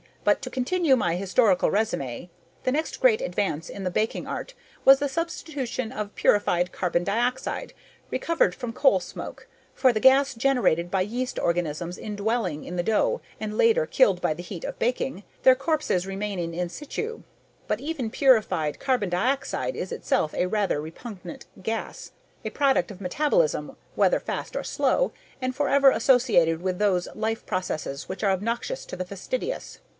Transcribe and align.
But 0.23 0.41
to 0.43 0.51
continue 0.51 0.95
my 0.95 1.15
historical 1.15 1.69
resume, 1.71 2.29
the 2.63 2.71
next 2.71 3.01
great 3.01 3.21
advance 3.21 3.69
in 3.69 3.83
the 3.83 3.91
baking 3.91 4.27
art 4.27 4.53
was 4.85 4.97
the 4.99 5.09
substitution 5.09 5.91
of 5.91 6.13
purified 6.15 6.71
carbon 6.71 7.03
dioxide, 7.03 7.73
recovered 8.11 8.53
from 8.53 8.71
coal 8.73 8.99
smoke, 8.99 9.47
for 9.73 9.91
the 9.93 9.99
gas 9.99 10.33
generated 10.35 10.89
by 10.91 11.01
yeast 11.01 11.39
organisms 11.39 11.97
indwelling 11.99 12.63
in 12.65 12.75
the 12.77 12.83
dough 12.83 13.21
and 13.39 13.57
later 13.57 13.85
killed 13.87 14.21
by 14.21 14.33
the 14.35 14.43
heat 14.43 14.63
of 14.63 14.77
baking, 14.79 15.23
their 15.41 15.55
corpses 15.55 16.05
remaining 16.07 16.53
in 16.55 16.69
situ. 16.69 17.21
But 17.67 17.79
even 17.79 18.09
purified 18.11 18.79
carbon 18.79 19.09
dioxide 19.09 19.75
is 19.75 19.91
itself 19.91 20.33
a 20.35 20.47
rather 20.47 20.79
repugnant 20.81 21.45
gas, 21.61 22.11
a 22.45 22.51
product 22.51 22.89
of 22.91 23.01
metabolism 23.01 23.75
whether 23.95 24.19
fast 24.19 24.55
or 24.55 24.63
slow, 24.63 25.11
and 25.41 25.55
forever 25.55 25.89
associated 25.89 26.61
with 26.61 26.77
those 26.79 27.07
life 27.15 27.43
processes 27.47 28.07
which 28.09 28.23
are 28.23 28.31
obnoxious 28.31 28.85
to 28.87 28.95
the 28.95 29.05
fastidious." 29.05 29.79